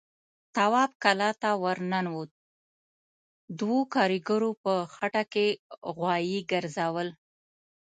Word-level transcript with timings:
تواب 0.55 0.91
کلا 1.03 1.29
ته 1.41 1.49
ور 1.63 1.77
ننوت، 1.91 2.31
دوو 3.59 3.79
کاريګرو 3.95 4.51
په 4.63 4.73
خټه 4.93 5.23
کې 5.33 5.47
غوايي 5.97 6.39
ګرځول. 6.51 7.07